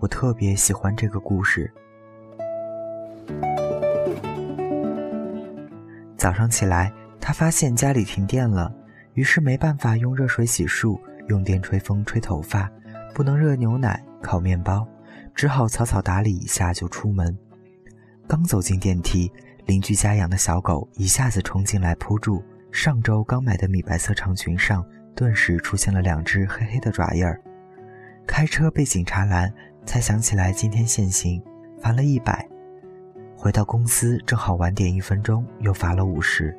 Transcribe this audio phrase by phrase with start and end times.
[0.00, 1.70] 我特别喜欢这个故事。
[6.16, 6.90] 早上起来，
[7.20, 8.74] 他发现家里停电了，
[9.12, 10.98] 于是没办法用热水洗漱，
[11.28, 12.70] 用电吹风吹头发，
[13.14, 14.88] 不能热牛奶、烤面包，
[15.34, 17.36] 只好草草打理一下就出门。
[18.26, 19.30] 刚走进电梯，
[19.66, 24.82] 邻居家养的小狗一下子冲进来扑住，上周刚买的米白色长裙上
[25.14, 27.38] 顿时出现了两只黑黑的爪印儿。
[28.26, 29.52] 开车被警察拦，
[29.84, 31.42] 才想起来今天限行，
[31.80, 32.46] 罚了一百。
[33.36, 36.56] 回到公司正好晚点一分钟，又罚了五十。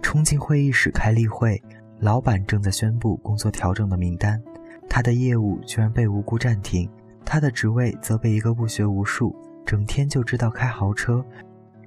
[0.00, 1.60] 冲进会议室开例会，
[1.98, 4.40] 老板正在宣布工作调整的名单，
[4.88, 6.88] 他的业务居然被无故暂停，
[7.24, 9.34] 他的职位则被一个不学无术、
[9.64, 11.24] 整天就知道开豪车、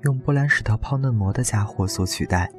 [0.03, 2.51] 用波兰石头泡嫩膜的家伙所取代。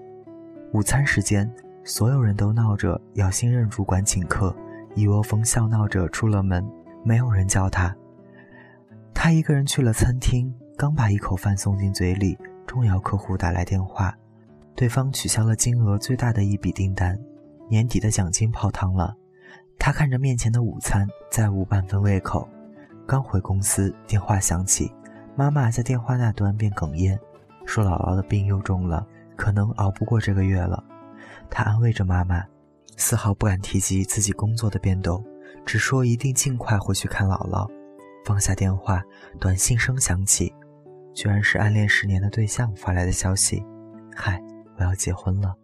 [0.72, 1.52] 午餐时间，
[1.84, 4.56] 所有人都闹着要新任主管请客，
[4.94, 6.66] 一窝蜂笑闹着出了门，
[7.02, 7.94] 没有人叫他。
[9.14, 14.16] 他一个人去了餐厅，刚把一口饭送进嘴里，重要客户打来电话，
[14.74, 17.18] 对方取消了金额最大的一笔订单，
[17.68, 19.14] 年底的奖金泡汤了。
[19.78, 22.48] 他看着面前的午餐，再无半分胃口。
[23.06, 24.92] 刚回公司，电话响起，
[25.34, 27.18] 妈妈在电话那端便哽咽，
[27.66, 30.82] 说姥姥的病又重了，可能熬不过这个月了。
[31.50, 32.44] 他安慰着妈妈，
[32.96, 35.24] 丝毫不敢提及自己工作的变动，
[35.64, 37.68] 只说一定尽快回去看姥姥。
[38.24, 39.02] 放下电话，
[39.38, 40.54] 短信声响起，
[41.14, 43.64] 居然是暗恋十年的对象发来的消息
[44.14, 44.40] ：“嗨，
[44.76, 45.54] 我要结婚了。”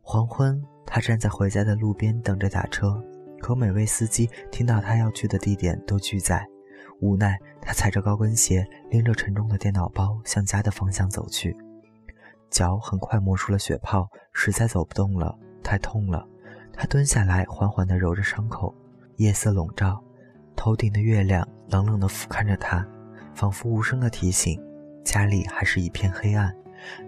[0.00, 3.02] 黄昏，他站在回家的路边等着打车，
[3.40, 6.46] 可每位司机听到他要去的地点都拒载。
[7.00, 11.56] 无奈，他踩着高跟鞋，拎着沉重的电脑包向家的方向走去。
[12.48, 16.24] 脚很快磨出了血泡，实在走不动了，太痛了。
[16.76, 18.74] 他蹲下来，缓缓地揉着伤口。
[19.16, 20.02] 夜色笼罩。
[20.56, 22.86] 头顶的月亮冷冷地俯瞰着他，
[23.34, 24.60] 仿佛无声地提醒：
[25.04, 26.54] 家里还是一片黑暗。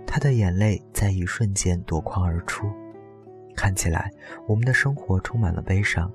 [0.06, 2.66] 他的眼泪在一瞬间夺眶而出。
[3.54, 4.10] 看起来，
[4.46, 6.12] 我们的生活充满了悲伤，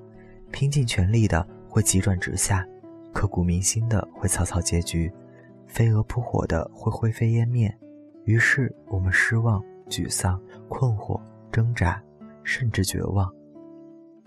[0.50, 2.66] 拼尽全力的会急转直下，
[3.12, 5.12] 刻骨铭心的会草草结局，
[5.66, 7.74] 飞蛾扑火的会灰飞烟灭。
[8.24, 11.20] 于是，我们失望、沮丧、困惑、
[11.50, 12.00] 挣扎，
[12.44, 13.28] 甚至绝望。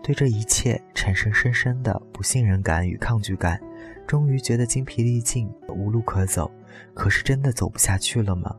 [0.06, 3.60] 对这一切产生深深的不信任感与抗拒感，
[4.06, 6.52] 终于觉得精疲力尽，无路可走。
[6.94, 8.56] 可是真的走不下去了吗？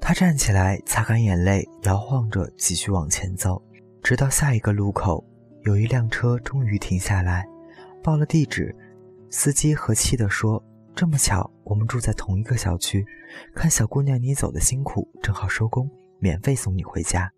[0.00, 3.62] 他站起来，擦干眼泪，摇晃着继续往前走，
[4.02, 5.24] 直到下一个路口，
[5.62, 7.46] 有一辆车终于停下来，
[8.02, 8.74] 报了地址，
[9.30, 10.60] 司机和气地说。
[10.94, 13.06] 这么巧，我们住在同一个小区。
[13.54, 15.88] 看小姑娘你走的辛苦，正好收工，
[16.18, 17.30] 免费送你回家。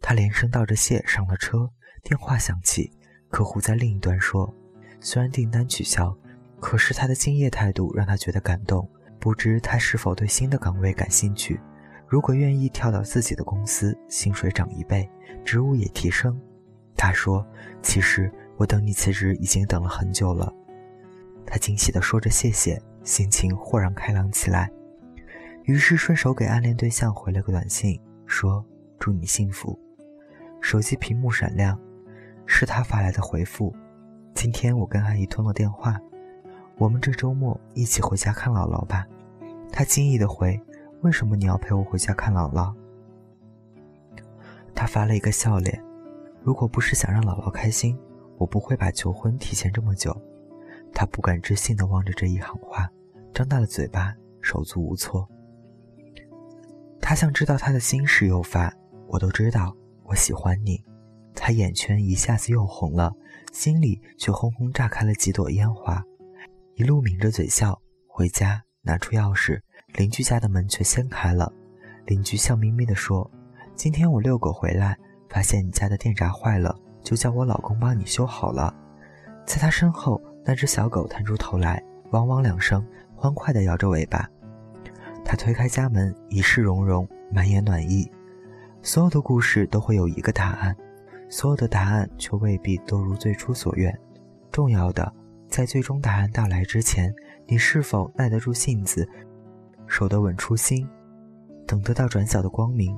[0.00, 1.70] 他连声道着谢，上了车。
[2.02, 2.90] 电话响起，
[3.30, 4.52] 客户在另一端说
[5.00, 6.14] ：“虽然订单取消，
[6.60, 8.88] 可是他的敬业态度让他觉得感动。
[9.20, 11.58] 不知他是否对新的岗位感兴趣？
[12.06, 15.08] 如果愿意跳到自己的公司，薪水涨一倍，
[15.44, 16.38] 职务也提升。”
[16.96, 17.46] 他说
[17.80, 20.52] ：“其实我等你辞职已经等了很久了。”
[21.46, 22.80] 他惊喜地说着谢谢。
[23.04, 24.70] 心情豁然开朗起来，
[25.64, 28.64] 于是顺手给暗恋对象回了个短信，说
[28.98, 29.78] ：“祝你幸福。”
[30.62, 31.78] 手机屏幕闪亮，
[32.46, 33.74] 是他发来的回复
[34.34, 36.00] ：“今天我跟阿姨通了电话，
[36.78, 39.06] 我们这周末一起回家看姥姥吧。”
[39.70, 40.58] 他惊异的回
[41.02, 42.74] ：“为什么你要陪我回家看姥姥？”
[44.74, 45.78] 他发了一个笑脸
[46.42, 47.98] ：“如果不是想让姥姥开心，
[48.38, 50.18] 我不会把求婚提前这么久。”
[50.94, 52.88] 他不敢置信地望着这一行话，
[53.34, 55.28] 张大了嘴巴，手足无措。
[57.00, 58.72] 他像知道他的心事又发
[59.08, 60.82] ：“我都知道，我喜欢你。”
[61.34, 63.12] 他眼圈一下子又红了，
[63.52, 66.00] 心里却轰轰炸开了几朵烟花，
[66.76, 67.78] 一路抿着嘴笑。
[68.06, 69.60] 回家拿出钥匙，
[69.94, 71.52] 邻居家的门却掀开了。
[72.06, 73.28] 邻居笑眯眯地说
[73.74, 74.96] ：“今天我遛狗回来，
[75.28, 78.72] 发现你家的电闸坏了，就叫我老公帮你修好了。”
[79.44, 80.22] 在他身后。
[80.44, 82.86] 那只小狗探出头来，汪汪两声，
[83.16, 84.28] 欢快地摇着尾巴。
[85.24, 88.10] 他推开家门，一世融融，满眼暖意。
[88.82, 90.76] 所有的故事都会有一个答案，
[91.30, 93.98] 所有的答案却未必都如最初所愿。
[94.52, 95.10] 重要的，
[95.48, 97.14] 在最终答案到来之前，
[97.46, 99.08] 你是否耐得住性子，
[99.86, 100.86] 守得稳初心，
[101.66, 102.94] 等得到转角的光明，